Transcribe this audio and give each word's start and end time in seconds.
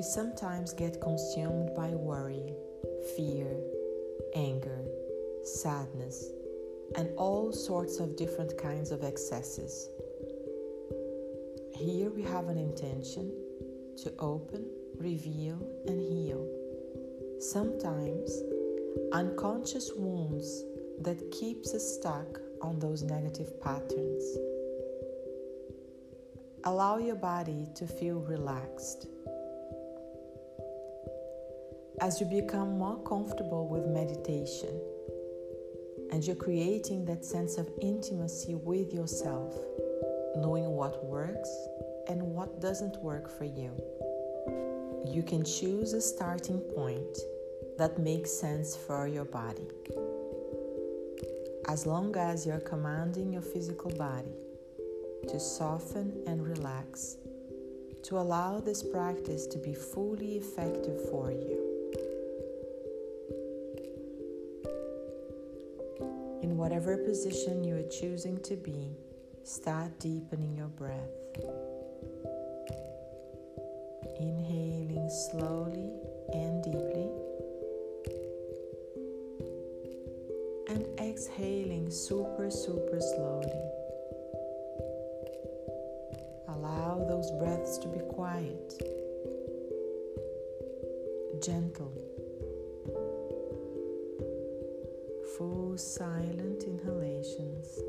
We 0.00 0.04
sometimes 0.04 0.72
get 0.72 0.98
consumed 0.98 1.74
by 1.76 1.88
worry, 1.90 2.54
fear, 3.14 3.54
anger, 4.34 4.82
sadness, 5.44 6.24
and 6.96 7.10
all 7.18 7.52
sorts 7.52 7.98
of 8.00 8.16
different 8.16 8.56
kinds 8.56 8.92
of 8.92 9.04
excesses. 9.04 9.90
Here 11.74 12.08
we 12.08 12.22
have 12.22 12.48
an 12.48 12.56
intention 12.56 13.30
to 13.98 14.10
open, 14.18 14.64
reveal, 14.96 15.60
and 15.86 16.00
heal. 16.00 16.48
Sometimes 17.38 18.42
unconscious 19.12 19.92
wounds 19.94 20.64
that 21.02 21.30
keeps 21.30 21.74
us 21.74 21.86
stuck 21.96 22.40
on 22.62 22.78
those 22.78 23.02
negative 23.02 23.60
patterns. 23.60 24.24
Allow 26.64 26.96
your 26.96 27.16
body 27.16 27.66
to 27.74 27.86
feel 27.86 28.20
relaxed. 28.20 29.06
As 32.00 32.18
you 32.18 32.24
become 32.24 32.78
more 32.78 32.96
comfortable 33.04 33.68
with 33.68 33.86
meditation 33.86 34.80
and 36.10 36.24
you're 36.24 36.34
creating 36.34 37.04
that 37.04 37.26
sense 37.26 37.58
of 37.58 37.68
intimacy 37.82 38.54
with 38.54 38.94
yourself, 38.94 39.54
knowing 40.34 40.70
what 40.70 41.04
works 41.04 41.50
and 42.08 42.22
what 42.22 42.58
doesn't 42.58 42.96
work 43.02 43.28
for 43.28 43.44
you. 43.44 43.70
You 45.06 45.22
can 45.22 45.44
choose 45.44 45.92
a 45.92 46.00
starting 46.00 46.60
point 46.60 47.18
that 47.76 47.98
makes 47.98 48.30
sense 48.30 48.74
for 48.74 49.06
your 49.06 49.26
body. 49.26 49.68
As 51.68 51.84
long 51.84 52.16
as 52.16 52.46
you're 52.46 52.60
commanding 52.60 53.30
your 53.30 53.42
physical 53.42 53.90
body 53.90 54.32
to 55.28 55.38
soften 55.38 56.22
and 56.26 56.42
relax, 56.42 57.18
to 58.04 58.18
allow 58.18 58.58
this 58.58 58.82
practice 58.82 59.46
to 59.48 59.58
be 59.58 59.74
fully 59.74 60.36
effective 60.36 60.98
for 61.10 61.30
you. 61.30 61.59
In 66.50 66.56
whatever 66.56 66.96
position 66.96 67.62
you 67.62 67.76
are 67.76 67.88
choosing 67.88 68.42
to 68.42 68.56
be, 68.56 68.90
Start 69.44 69.98
deepening 69.98 70.56
your 70.56 70.66
breath. 70.66 71.10
Inhaling 74.18 75.08
slowly 75.30 75.90
and 76.32 76.62
deeply. 76.62 77.08
And 80.68 80.86
exhaling 81.00 81.90
super, 81.90 82.50
super 82.50 83.00
slowly. 83.00 83.62
Allow 86.48 87.06
those 87.08 87.30
breaths 87.40 87.78
to 87.78 87.88
be 87.88 88.00
quiet, 88.00 88.82
gentle, 91.42 91.92
silent 95.80 96.64
inhalations 96.64 97.80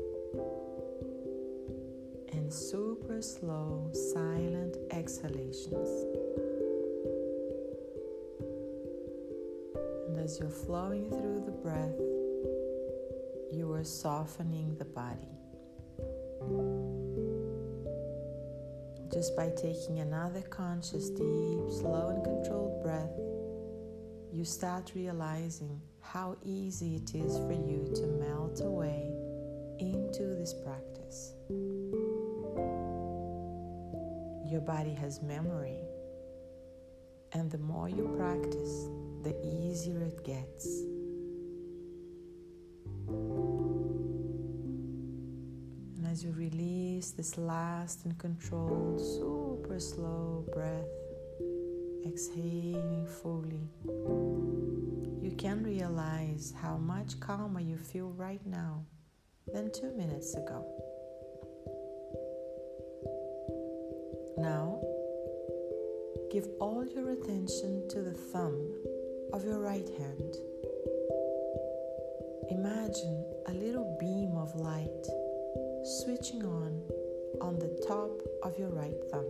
and 2.32 2.50
super 2.50 3.20
slow, 3.20 3.90
silent 4.14 4.78
exhalations. 4.90 5.88
And 10.08 10.16
as 10.16 10.38
you're 10.40 10.48
flowing 10.48 11.10
through 11.10 11.42
the 11.44 11.52
breath, 11.52 12.00
you 13.52 13.70
are 13.74 13.84
softening 13.84 14.74
the 14.78 14.86
body. 14.86 15.28
Just 19.12 19.36
by 19.36 19.50
taking 19.50 19.98
another 19.98 20.40
conscious, 20.40 21.10
deep, 21.10 21.60
slow, 21.68 22.08
and 22.08 22.24
controlled 22.24 22.82
breath, 22.82 23.12
you 24.32 24.46
start 24.46 24.92
realizing 24.94 25.78
how 26.02 26.36
easy 26.44 26.96
it 26.96 27.14
is 27.14 27.38
for 27.38 27.52
you 27.52 27.90
to 27.94 28.06
melt 28.06 28.60
away 28.60 29.14
into 29.78 30.34
this 30.34 30.52
practice. 30.52 31.32
Your 34.50 34.60
body 34.60 34.92
has 34.92 35.22
memory, 35.22 35.78
and 37.32 37.50
the 37.50 37.58
more 37.58 37.88
you 37.88 38.12
practice, 38.18 38.88
the 39.22 39.34
easier 39.42 40.02
it 40.02 40.22
gets. 40.24 40.66
And 45.96 46.06
as 46.10 46.22
you 46.22 46.32
release 46.32 47.12
this 47.12 47.38
last 47.38 48.04
and 48.04 48.18
controlled, 48.18 49.00
super 49.00 49.80
slow 49.80 50.44
breath, 50.52 50.90
exhaling 52.04 53.06
fully, 53.06 53.70
you 55.32 55.38
can 55.38 55.62
realize 55.62 56.52
how 56.60 56.76
much 56.76 57.18
calmer 57.18 57.58
you 57.58 57.78
feel 57.78 58.10
right 58.10 58.44
now 58.44 58.84
than 59.54 59.72
two 59.72 59.90
minutes 59.96 60.34
ago. 60.34 60.60
Now, 64.36 64.78
give 66.30 66.46
all 66.60 66.84
your 66.84 67.12
attention 67.12 67.88
to 67.88 68.02
the 68.02 68.12
thumb 68.12 68.74
of 69.32 69.42
your 69.42 69.58
right 69.58 69.88
hand. 69.96 70.36
Imagine 72.50 73.24
a 73.46 73.52
little 73.52 73.96
beam 73.98 74.36
of 74.36 74.54
light 74.54 75.06
switching 76.04 76.44
on 76.44 76.82
on 77.40 77.58
the 77.58 77.82
top 77.88 78.10
of 78.42 78.58
your 78.58 78.68
right 78.68 79.00
thumb. 79.10 79.24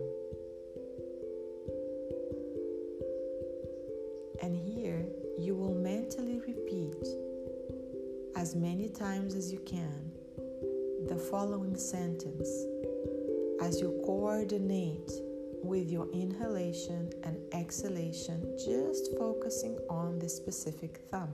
And 4.41 4.53
here 4.57 4.72
you 5.43 5.53
will 5.53 5.75
mentally 5.75 6.39
repeat 6.39 7.05
as 8.37 8.55
many 8.55 8.87
times 8.87 9.35
as 9.35 9.51
you 9.51 9.59
can 9.65 10.09
the 11.09 11.17
following 11.29 11.75
sentence 11.75 12.47
as 13.61 13.81
you 13.81 14.01
coordinate 14.05 15.11
with 15.61 15.91
your 15.91 16.09
inhalation 16.13 17.11
and 17.23 17.37
exhalation, 17.53 18.55
just 18.57 19.09
focusing 19.17 19.77
on 19.89 20.17
the 20.17 20.29
specific 20.29 21.01
thumb. 21.11 21.33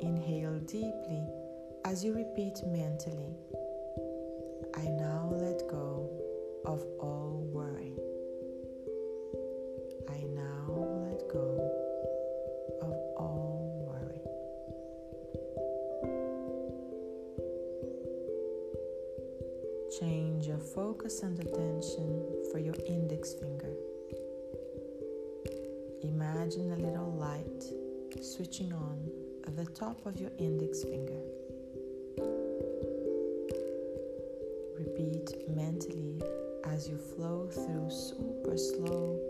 Inhale 0.00 0.60
deeply 0.60 1.26
as 1.84 2.04
you 2.04 2.14
repeat 2.14 2.56
mentally 2.66 3.34
I 4.76 4.84
now 4.84 5.28
let 5.32 5.68
go 5.68 6.08
of 6.64 6.84
all 7.00 7.21
Change 20.00 20.46
your 20.46 20.58
focus 20.58 21.22
and 21.22 21.38
attention 21.38 22.24
for 22.50 22.58
your 22.58 22.74
index 22.88 23.34
finger. 23.34 23.74
Imagine 26.02 26.72
a 26.72 26.76
little 26.76 27.12
light 27.12 27.64
switching 28.22 28.72
on 28.72 29.10
at 29.46 29.54
the 29.54 29.66
top 29.66 30.06
of 30.06 30.18
your 30.18 30.30
index 30.38 30.82
finger. 30.82 31.20
Repeat 34.78 35.48
mentally 35.54 36.22
as 36.64 36.88
you 36.88 36.96
flow 36.96 37.48
through 37.52 37.90
super 37.90 38.56
slow 38.56 39.20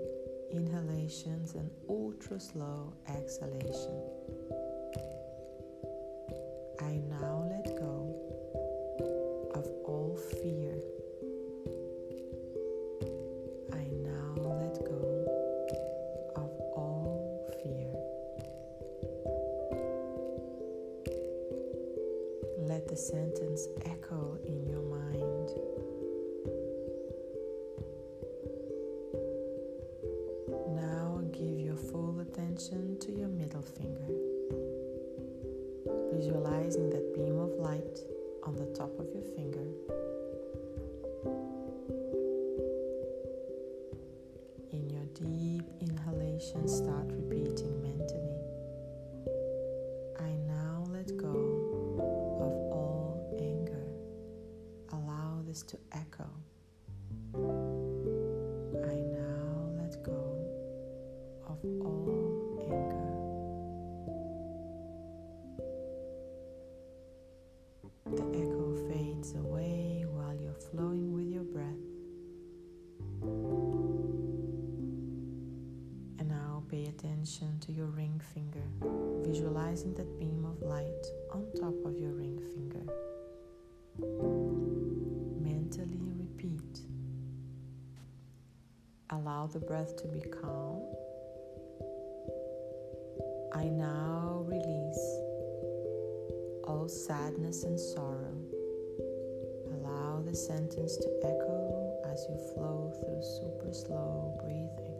inhalations 0.52 1.54
and 1.54 1.70
ultra 1.88 2.38
slow 2.38 2.92
exhalation. 3.08 4.01
Your 33.16 33.28
middle 33.28 33.62
finger, 33.62 34.06
visualizing 36.12 36.90
that 36.90 37.14
beam 37.14 37.38
of 37.38 37.50
light 37.58 37.98
on 38.44 38.56
the 38.56 38.66
top 38.74 38.90
of 38.98 39.06
your 39.14 39.24
finger. 39.36 39.66
In 44.72 44.88
your 44.90 45.04
deep 45.14 45.64
inhalation, 45.80 46.66
start 46.68 46.91
visualizing 79.72 79.94
that 79.94 80.18
beam 80.18 80.44
of 80.44 80.60
light 80.62 81.06
on 81.32 81.46
top 81.58 81.74
of 81.86 81.98
your 81.98 82.12
ring 82.12 82.38
finger. 82.52 82.84
Mentally 85.40 86.12
repeat. 86.18 86.80
Allow 89.10 89.46
the 89.46 89.60
breath 89.60 89.96
to 89.96 90.08
be 90.08 90.20
calm. 90.20 90.82
I 93.54 93.64
now 93.64 94.44
release 94.46 95.06
all 96.68 96.88
sadness 96.88 97.64
and 97.64 97.78
sorrow. 97.78 98.36
Allow 99.72 100.22
the 100.22 100.34
sentence 100.34 100.96
to 100.98 101.08
echo 101.24 101.98
as 102.12 102.26
you 102.28 102.36
flow 102.52 102.92
through 103.00 103.22
super 103.22 103.72
slow 103.72 104.38
breathing. 104.42 104.91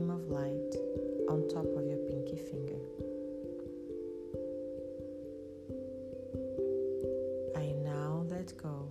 Beam 0.00 0.10
of 0.10 0.28
light 0.28 0.74
on 1.28 1.46
top 1.48 1.66
of 1.76 1.84
your 1.84 1.98
pinky 2.08 2.38
finger. 2.38 2.80
I 7.54 7.74
now 7.84 8.24
let 8.30 8.56
go 8.56 8.88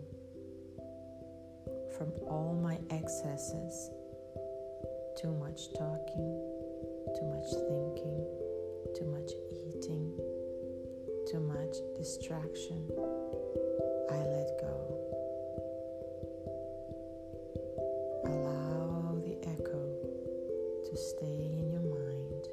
from 1.98 2.12
all 2.28 2.60
my 2.62 2.78
excesses 2.92 3.90
too 5.20 5.34
much 5.34 5.74
talking, 5.74 6.30
too 7.18 7.26
much 7.26 7.50
thinking, 7.68 8.24
too 8.96 9.06
much 9.06 9.32
eating, 9.52 10.14
too 11.30 11.40
much 11.40 11.78
distraction. 11.98 12.88
I 14.12 14.18
let 14.18 14.62
go. 14.62 14.79
To 20.89 20.97
stay 20.97 21.51
in 21.53 21.69
your 21.71 21.81
mind. 21.81 22.47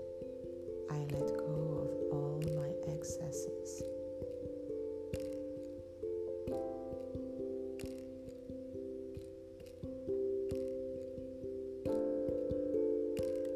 I 0.90 0.98
let 1.14 1.36
go 1.38 1.80
of 1.80 1.90
all 2.12 2.42
my 2.54 2.70
excesses. 2.92 3.82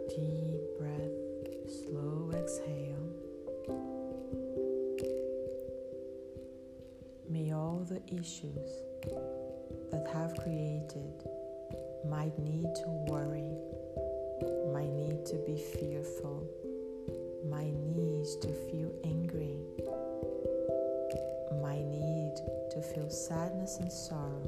Deep 0.08 0.62
breath, 0.78 1.18
slow 1.68 2.32
exhale. 2.34 3.06
May 7.28 7.52
all 7.52 7.86
the 7.86 8.00
issues 8.18 8.70
that 9.90 10.08
have 10.14 10.34
created 10.38 11.12
my 12.08 12.30
need 12.38 12.74
to 12.76 12.88
worry, 13.08 13.52
be 15.50 15.56
fearful, 15.58 16.46
my 17.50 17.64
need 17.96 18.24
to 18.40 18.52
feel 18.70 18.92
angry, 19.02 19.56
my 21.60 21.74
need 21.74 22.34
to 22.70 22.80
feel 22.80 23.10
sadness 23.10 23.78
and 23.80 23.90
sorrow, 23.90 24.44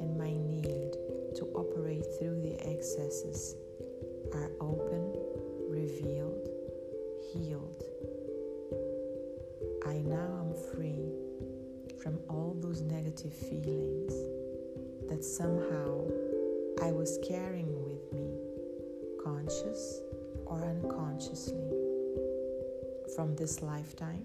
and 0.00 0.16
my 0.16 0.30
need 0.30 0.92
to 1.34 1.50
operate 1.56 2.06
through 2.16 2.40
the 2.42 2.54
excesses 2.64 3.56
are 4.34 4.52
open, 4.60 5.12
revealed, 5.68 6.48
healed. 7.32 7.82
I 9.84 9.98
now 9.98 10.46
am 10.46 10.54
free 10.76 11.10
from 12.00 12.20
all 12.30 12.56
those 12.60 12.82
negative 12.82 13.34
feelings 13.34 14.14
that 15.08 15.24
somehow 15.24 16.06
I 16.80 16.92
was 16.92 17.18
carrying 17.26 17.85
conscious 19.26 20.02
or 20.46 20.62
unconsciously, 20.62 21.68
from 23.16 23.34
this 23.34 23.60
lifetime 23.60 24.24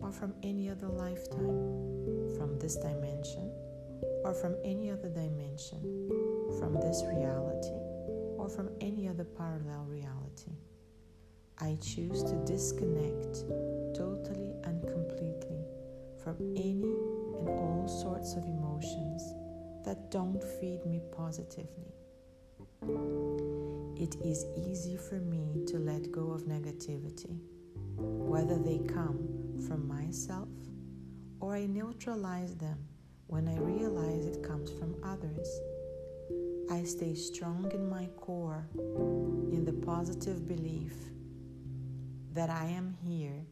or 0.00 0.12
from 0.12 0.34
any 0.42 0.68
other 0.68 0.88
lifetime, 0.88 2.36
from 2.36 2.58
this 2.60 2.76
dimension 2.76 3.50
or 4.22 4.34
from 4.34 4.54
any 4.62 4.90
other 4.90 5.08
dimension, 5.08 5.80
from 6.58 6.74
this 6.74 7.02
reality 7.06 7.78
or 8.36 8.50
from 8.50 8.68
any 8.82 9.08
other 9.08 9.24
parallel 9.24 9.86
reality. 9.88 10.52
I 11.58 11.78
choose 11.80 12.22
to 12.24 12.34
disconnect 12.44 13.44
totally 13.96 14.52
and 14.64 14.82
completely 14.82 15.64
from 16.22 16.36
any 16.54 16.92
and 17.38 17.48
all 17.48 17.86
sorts 17.88 18.34
of 18.34 18.44
emotions 18.44 19.22
that 19.86 20.10
don't 20.10 20.42
feed 20.60 20.84
me 20.84 21.00
positively. 21.16 21.94
It 24.04 24.16
is 24.16 24.44
easy 24.54 24.98
for 24.98 25.14
me 25.14 25.64
to 25.66 25.78
let 25.78 26.12
go 26.12 26.32
of 26.32 26.42
negativity, 26.42 27.40
whether 27.96 28.58
they 28.58 28.80
come 28.80 29.18
from 29.66 29.88
myself 29.88 30.50
or 31.40 31.54
I 31.54 31.64
neutralize 31.64 32.54
them 32.56 32.76
when 33.28 33.48
I 33.48 33.56
realize 33.56 34.26
it 34.26 34.42
comes 34.42 34.70
from 34.72 34.94
others. 35.02 35.48
I 36.70 36.84
stay 36.84 37.14
strong 37.14 37.72
in 37.72 37.88
my 37.88 38.04
core 38.18 38.68
in 38.76 39.64
the 39.64 39.72
positive 39.72 40.46
belief 40.46 40.92
that 42.34 42.50
I 42.50 42.66
am 42.66 42.94
here 43.02 43.46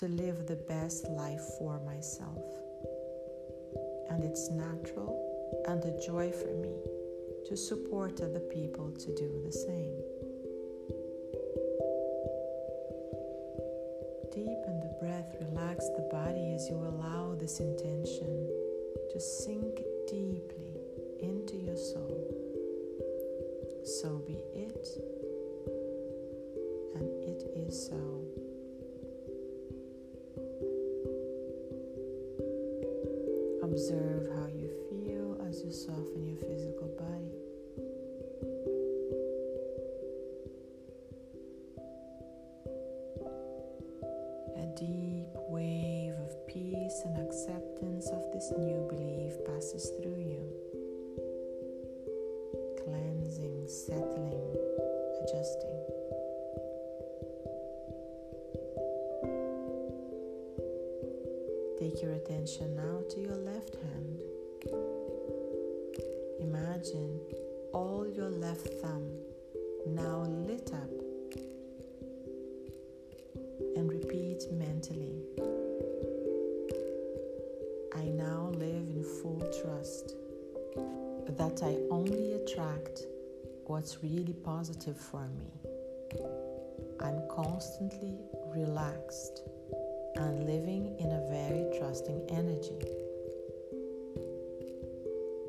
to 0.00 0.08
live 0.08 0.46
the 0.46 0.64
best 0.66 1.10
life 1.10 1.44
for 1.58 1.78
myself. 1.80 2.42
And 4.08 4.24
it's 4.24 4.50
natural 4.50 5.12
and 5.68 5.84
a 5.84 6.00
joy 6.00 6.32
for 6.32 6.54
me 6.54 7.03
to 7.46 7.56
support 7.56 8.20
other 8.20 8.40
people 8.40 8.90
to 8.92 9.14
do 9.14 9.42
the 9.44 9.52
same. 9.52 9.96
Deepen 14.32 14.80
the 14.80 14.96
breath, 14.98 15.36
relax 15.40 15.86
the 15.96 16.08
body 16.10 16.54
as 16.54 16.68
you 16.68 16.76
allow 16.76 17.34
this 17.34 17.60
intention 17.60 18.48
to 19.10 19.20
sink 19.20 19.80
deeply 20.08 20.80
into 21.20 21.56
your 21.56 21.76
soul. 21.76 22.34
So 23.84 24.22
be 24.26 24.42
it, 24.54 24.88
and 26.96 27.08
it 27.22 27.44
is 27.54 27.86
so. 27.86 28.24
Observe 33.62 34.33
attention 62.24 62.74
now 62.74 63.02
to 63.10 63.20
your 63.20 63.36
left 63.36 63.76
hand. 63.76 64.18
Imagine 66.40 67.20
all 67.74 68.06
your 68.16 68.30
left 68.30 68.66
thumb 68.80 69.06
now 69.86 70.24
lit 70.48 70.70
up 70.72 70.90
and 73.76 73.90
repeat 73.90 74.42
mentally 74.52 75.20
I 77.94 78.04
now 78.04 78.48
live 78.54 78.88
in 78.88 79.04
full 79.20 79.40
trust 79.62 80.14
that 81.36 81.62
I 81.62 81.76
only 81.90 82.32
attract 82.32 83.00
what's 83.66 84.02
really 84.02 84.34
positive 84.42 84.96
for 84.96 85.28
me. 85.28 85.52
I'm 87.00 87.20
constantly 87.28 88.16
relaxed 88.54 89.42
and 90.16 90.46
living 90.46 90.96
in 90.98 91.10
a 91.10 91.26
very 91.28 91.66
trusting 91.78 92.26
energy. 92.30 92.78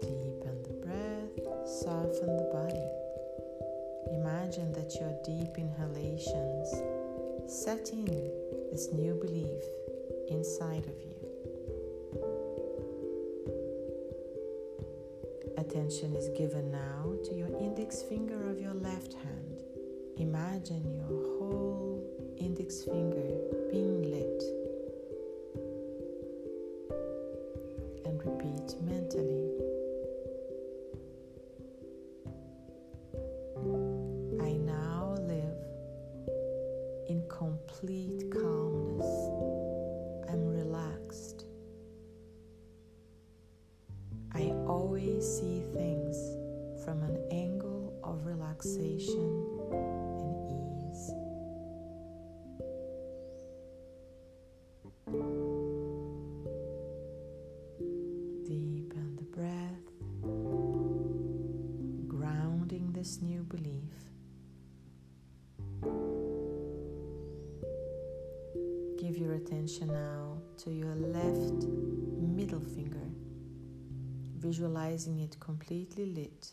Deepen 0.01 0.63
the 0.63 0.73
breath, 0.85 1.67
soften 1.67 2.35
the 2.37 2.49
body. 2.51 2.87
Imagine 4.13 4.71
that 4.73 4.95
your 4.99 5.13
deep 5.23 5.57
inhalations 5.57 6.69
set 7.47 7.89
in 7.91 8.05
this 8.71 8.89
new 8.93 9.13
belief 9.15 9.63
inside 10.29 10.85
of 10.85 10.95
you. 11.01 11.15
Attention 15.57 16.15
is 16.15 16.29
given 16.37 16.71
now 16.71 17.13
to 17.25 17.33
your 17.33 17.49
index 17.59 18.01
finger 18.03 18.49
of 18.49 18.59
your 18.59 18.73
left 18.73 19.13
hand. 19.13 19.63
Imagine 20.17 20.93
your 20.93 21.24
index 22.65 22.83
finger 22.83 23.69
being 23.71 24.01
lit. 24.09 24.64
This 63.05 63.21
new 63.21 63.43
belief. 63.43 63.93
Give 68.97 69.15
your 69.15 69.33
attention 69.33 69.89
now 69.89 70.41
to 70.63 70.71
your 70.71 70.95
left 70.95 71.67
middle 72.35 72.65
finger, 72.75 73.07
visualizing 74.39 75.19
it 75.19 75.39
completely 75.39 76.07
lit. 76.07 76.51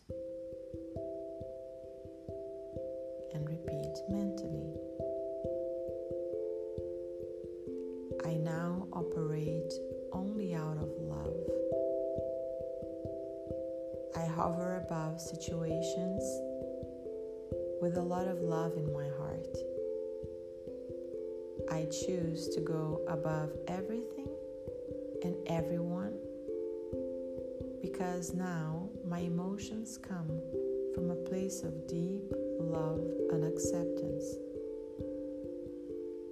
Hover 14.35 14.83
above 14.87 15.21
situations 15.21 16.23
with 17.81 17.97
a 17.97 18.03
lot 18.03 18.27
of 18.27 18.41
love 18.41 18.77
in 18.77 18.93
my 18.93 19.09
heart. 19.19 19.47
I 21.71 21.85
choose 21.87 22.49
to 22.55 22.61
go 22.61 23.03
above 23.09 23.51
everything 23.69 24.29
and 25.23 25.35
everyone 25.47 26.19
because 27.83 28.33
now 28.33 28.89
my 29.05 29.21
emotions 29.21 29.99
come 29.99 30.41
from 30.95 31.11
a 31.11 31.17
place 31.17 31.63
of 31.63 31.87
deep 31.87 32.33
love 32.61 33.05
and 33.31 33.45
acceptance. 33.45 34.25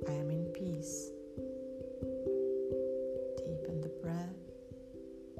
I 0.09 0.13
am 0.13 0.31
in 0.31 0.47
peace. 0.55 1.11
Deepen 3.37 3.81
the 3.81 3.93
breath, 4.01 4.37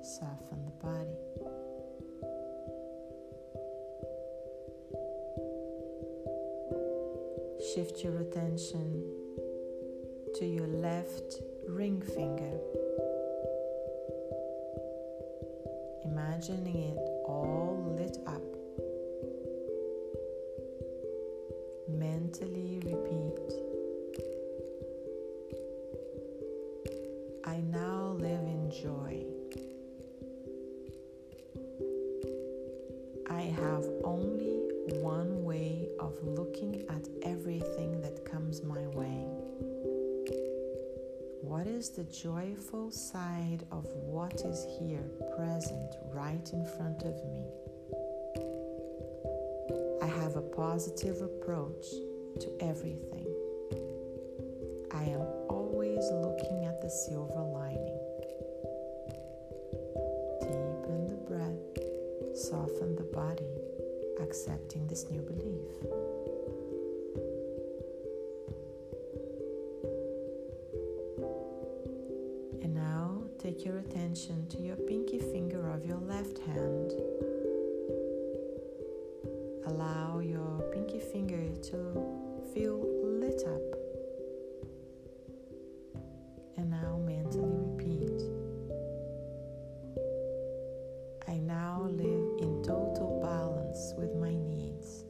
soften 0.03 0.65
the 0.65 0.73
body. 0.83 1.70
Shift 7.75 8.03
your 8.03 8.19
attention 8.19 9.05
to 10.35 10.45
your 10.45 10.67
left 10.67 11.41
ring 11.69 12.01
finger. 12.01 12.59
Imagining 16.05 16.77
it 16.77 16.99
all 17.27 17.95
lit 17.97 18.17
up. 18.27 18.43
Mentally 21.89 22.81
repeat 22.85 23.39
I 27.45 27.61
now 27.71 28.17
live 28.19 28.41
in 28.41 28.71
joy. 28.71 29.25
I 33.29 33.43
have 33.43 33.85
only 34.03 34.71
one 35.01 35.45
way 35.45 35.89
of 35.99 36.19
looking 36.25 36.85
at 36.89 37.07
everything 37.41 38.03
that 38.03 38.23
comes 38.31 38.63
my 38.63 38.87
way. 38.89 39.25
What 41.41 41.67
is 41.67 41.89
the 41.89 42.05
joyful 42.05 42.91
side 42.91 43.65
of 43.73 43.87
what 43.95 44.35
is 44.45 44.67
here 44.79 45.09
present 45.39 45.95
right 46.13 46.47
in 46.53 46.67
front 46.67 47.01
of 47.03 47.15
me? 47.33 47.47
I 50.03 50.07
have 50.21 50.37
a 50.37 50.43
positive 50.43 51.23
approach 51.23 51.87
to 52.41 52.53
everything. 52.61 53.27
I 54.93 55.05
am 55.05 55.23
always 55.49 56.05
looking 56.13 56.67
at 56.67 56.83
the 56.83 56.91
silver 56.91 57.41
lining. 57.41 58.01
Deepen 60.43 61.07
the 61.09 61.21
breath, 61.27 62.37
soften 62.37 62.97
the 62.97 63.09
body, 63.15 63.49
accepting 64.21 64.87
this 64.89 65.09
new 65.11 65.23
belief. 65.23 66.10
Attention 74.21 74.47
to 74.49 74.63
your 74.63 74.77
pinky 74.77 75.19
finger 75.19 75.71
of 75.71 75.87
your 75.87 75.97
left 75.97 76.39
hand. 76.41 76.93
Allow 79.67 80.19
your 80.19 80.63
pinky 80.73 81.01
finger 81.01 81.49
to 81.63 82.53
feel 82.53 82.87
lit 83.03 83.43
up. 83.47 83.79
And 86.59 86.71
now 86.71 86.99
mentally 87.03 87.49
repeat 87.49 88.21
I 91.27 91.39
now 91.39 91.87
live 91.91 92.41
in 92.41 92.63
total 92.63 93.21
balance 93.23 93.95
with 93.97 94.15
my 94.17 94.35
needs. 94.35 95.05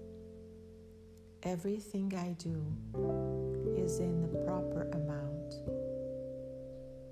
Everything 1.42 2.14
I 2.16 2.34
do 2.38 2.64
is 3.76 3.98
in 3.98 4.22
the 4.22 4.38
proper 4.44 4.88
amount. 4.92 5.54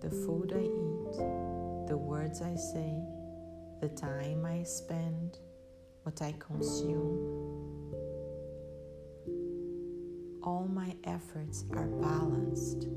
The 0.01 0.11
food 0.11 0.53
I 0.55 0.63
eat, 0.63 1.48
the 1.89 1.97
words 1.97 2.43
I 2.43 2.55
say, 2.55 3.03
the 3.81 3.89
time 3.89 4.45
I 4.45 4.63
spend, 4.63 5.39
what 6.03 6.21
I 6.21 6.35
consume. 6.39 7.95
All 10.43 10.69
my 10.69 10.95
efforts 11.05 11.65
are 11.73 11.87
balanced. 11.87 12.89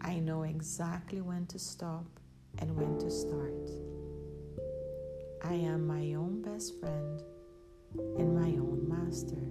I 0.00 0.18
know 0.18 0.44
exactly 0.44 1.20
when 1.20 1.44
to 1.48 1.58
stop 1.58 2.06
and 2.58 2.74
when 2.74 2.98
to 3.00 3.10
start. 3.10 3.70
I 5.44 5.54
am 5.56 5.86
my 5.86 6.14
own 6.14 6.40
best 6.40 6.80
friend 6.80 7.20
and 8.18 8.34
my 8.34 8.48
own 8.58 8.88
master. 8.88 9.44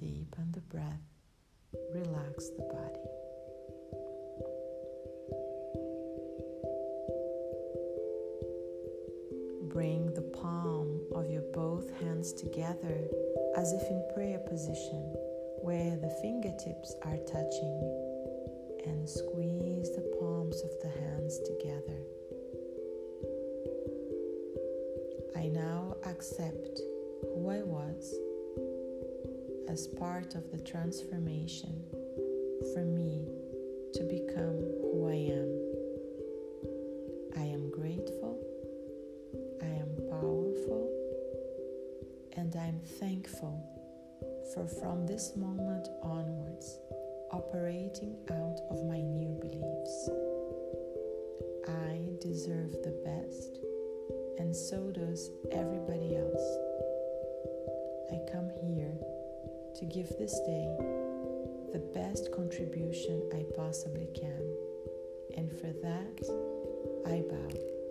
Deepen 0.00 0.50
the 0.52 0.62
breath, 0.62 1.02
relax 1.92 2.48
the 2.56 2.62
body. 2.62 3.11
Bring 9.82 10.14
the 10.14 10.22
palm 10.22 11.00
of 11.12 11.28
your 11.28 11.42
both 11.52 11.90
hands 11.98 12.32
together 12.32 13.08
as 13.56 13.72
if 13.72 13.82
in 13.90 14.08
prayer 14.14 14.38
position, 14.38 15.02
where 15.60 15.96
the 15.96 16.16
fingertips 16.22 16.94
are 17.02 17.16
touching, 17.26 17.80
and 18.86 19.10
squeeze 19.10 19.90
the 19.96 20.08
palms 20.20 20.62
of 20.62 20.70
the 20.82 21.00
hands 21.00 21.40
together. 21.40 21.98
I 25.34 25.48
now 25.48 25.96
accept 26.06 26.80
who 27.34 27.50
I 27.50 27.64
was 27.64 28.14
as 29.68 29.88
part 29.98 30.36
of 30.36 30.48
the 30.52 30.60
transformation 30.60 31.82
for 32.72 32.84
me 32.84 33.26
to 33.94 34.04
become 34.04 34.62
who 34.80 35.08
I 35.08 35.34
am. 35.34 35.61
Out 48.32 48.60
of 48.70 48.84
my 48.84 49.00
new 49.00 49.38
beliefs. 49.40 50.10
I 51.68 52.08
deserve 52.20 52.72
the 52.82 52.96
best, 53.04 53.58
and 54.38 54.54
so 54.54 54.90
does 54.90 55.30
everybody 55.52 56.16
else. 56.16 56.58
I 58.10 58.18
come 58.30 58.50
here 58.62 58.96
to 59.76 59.84
give 59.86 60.08
this 60.18 60.38
day 60.40 60.68
the 61.72 61.82
best 61.94 62.32
contribution 62.32 63.22
I 63.34 63.44
possibly 63.56 64.08
can. 64.14 64.42
And 65.36 65.50
for 65.50 65.72
that, 65.72 66.20
I 67.06 67.22
bow. 67.28 67.81